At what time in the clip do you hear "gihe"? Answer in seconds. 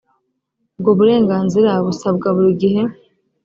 2.61-2.81